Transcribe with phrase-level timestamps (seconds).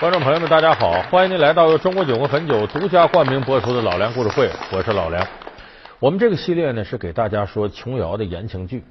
[0.00, 1.02] 观众朋友们，大家好！
[1.10, 5.22] 欢迎您来到由中国酒国汾酒独家冠名播出的《老梁故事会》，我是老梁。
[5.98, 8.82] 我们这个系列呢是给大家说琼瑶的言情剧。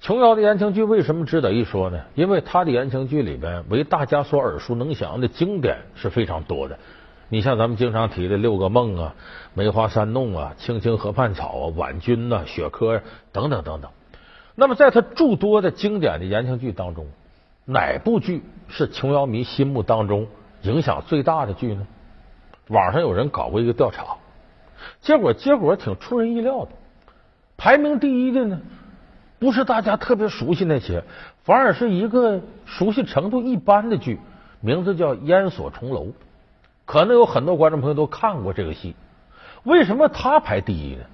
[0.00, 2.00] 琼瑶的言情剧为什么值得一说呢？
[2.16, 6.76] 因为她的言情剧里边为大家所耳熟能详的经典是非常多的。
[7.28, 9.14] 你像咱们经常提的《六个梦》啊，
[9.54, 12.96] 《梅花三弄》啊，《青青河畔草》啊，《婉君》呐，《雪珂》
[13.30, 13.88] 等等等等。
[14.56, 17.06] 那么在她诸多的经典的言情剧当中，
[17.64, 20.26] 哪部剧是琼瑶迷心目当中？
[20.68, 21.86] 影响最大的剧呢？
[22.68, 24.18] 网上有人搞过一个调查，
[25.00, 26.72] 结果结果挺出人意料的。
[27.56, 28.60] 排名第一的呢，
[29.38, 31.04] 不是大家特别熟悉那些，
[31.42, 34.20] 反而是一个熟悉程度一般的剧，
[34.60, 36.04] 名字叫《烟锁重楼》。
[36.84, 38.94] 可能有很多观众朋友都看过这个戏。
[39.64, 41.04] 为什么它排第一呢？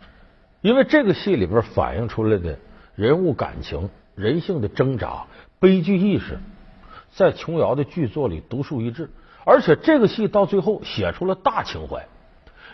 [0.63, 2.59] 因为这个戏里边反映出来的
[2.97, 5.27] 人物感情、人性的挣扎、
[5.61, 6.41] 悲剧意识，
[7.13, 9.11] 在琼瑶的剧作里独树一帜。
[9.45, 12.07] 而且这个戏到最后写出了大情怀，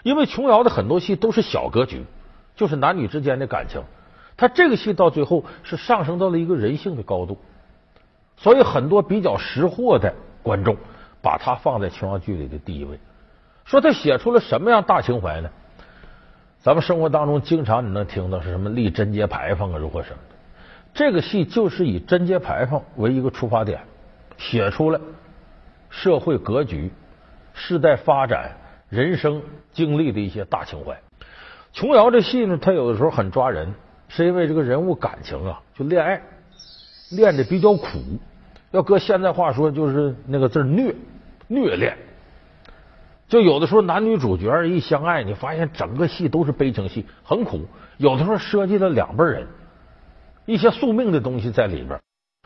[0.03, 2.05] 因为琼瑶的很多戏都是小格局，
[2.55, 3.83] 就是男女之间的感情。
[4.37, 7.39] 他这个戏到最后是上升到了一个人性的高度，
[8.37, 10.77] 所以很多比较识货的观众
[11.21, 12.99] 把它放在琼瑶剧里的第一位。
[13.65, 15.51] 说他写出了什么样大情怀呢？
[16.61, 20.37] 咱们生活当中经常你能听到是什么立贞节牌坊啊，如何什么的。
[20.95, 23.81] 这个戏就是以贞节牌坊为一个出发点，
[24.39, 25.01] 写出了。
[25.91, 26.91] 社会格局、
[27.53, 28.57] 世代发展、
[28.89, 30.99] 人生经历的一些大情怀。
[31.73, 33.75] 琼瑶这戏呢，它有的时候很抓人，
[34.09, 36.23] 是因为这个人物感情啊，就恋爱
[37.11, 37.87] 恋的比较苦。
[38.71, 40.95] 要搁现在话说，就是那个字虐
[41.49, 41.99] 虐恋。
[43.29, 47.67] 就有的时候男女主角一相爱，你发现整个戏都是悲情戏，很苦。
[47.97, 49.47] 有的时候涉及了两辈人
[50.47, 52.01] 一些宿命的东西在里边。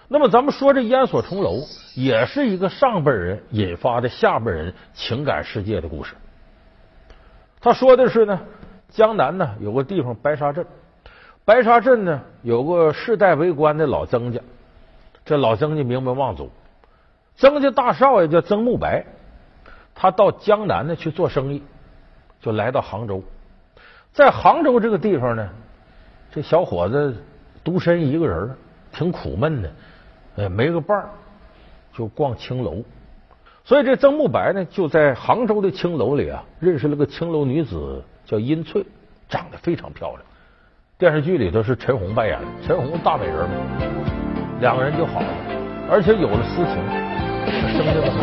[0.07, 1.63] 那么，咱们说这烟锁重楼
[1.95, 6.15] 也是一个上辈人引发的下辈人情感世界的故事。
[7.61, 8.39] 他说的是呢，
[8.91, 10.67] 江南呢有个地方白沙镇，
[11.47, 14.41] 白沙镇呢有个世代为官的老曾家，
[15.25, 16.51] 这老曾家名门望族，
[17.37, 19.07] 曾家大少爷叫曾慕白，
[19.95, 21.63] 他到江南呢去做生意，
[22.43, 23.25] 就来到杭州，
[24.13, 25.49] 在杭州这个地方呢，
[26.31, 27.17] 这小伙子
[27.65, 28.55] 独身一个人，
[28.93, 29.73] 挺苦闷的。
[30.37, 31.09] 哎，没个伴儿，
[31.97, 32.83] 就逛青楼。
[33.65, 38.85] 所以这曾慕白呢，就在杭州的青楼里啊，认识了个青楼女子，叫殷翠，
[39.29, 40.21] 长得非常漂亮。
[40.99, 43.55] 电视剧里头是陈红扮演的，陈红大美人嘛，
[44.61, 45.27] 两个人就好了，
[45.91, 46.75] 而且有了私情，
[47.73, 48.19] 生下了孩子。